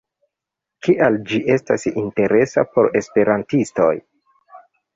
[0.87, 3.95] Kial ĝi estas interesa por esperantistoj?